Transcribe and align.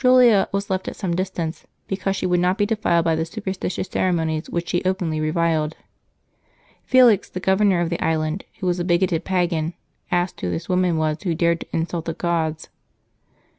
Julia 0.00 0.48
was 0.52 0.70
left 0.70 0.88
at 0.88 0.96
some 0.96 1.14
dis 1.14 1.28
tance, 1.28 1.66
because 1.86 2.16
she 2.16 2.24
would 2.24 2.40
not 2.40 2.56
be 2.56 2.64
defiled 2.64 3.04
by 3.04 3.14
the 3.14 3.26
superstitious 3.26 3.88
ceremonies 3.88 4.48
which 4.48 4.70
she 4.70 4.82
openly 4.86 5.20
reviled. 5.20 5.76
Felix, 6.86 7.28
the 7.28 7.40
governor 7.40 7.82
of 7.82 7.90
the 7.90 8.02
island, 8.02 8.46
who 8.60 8.66
was 8.66 8.80
a 8.80 8.84
bigoted 8.84 9.24
pagan, 9.26 9.74
asked 10.10 10.40
who 10.40 10.50
this 10.50 10.70
woman 10.70 10.96
was 10.96 11.18
who 11.24 11.34
dared 11.34 11.60
to 11.60 11.66
insult 11.76 12.06
the 12.06 12.14
gods. 12.14 12.70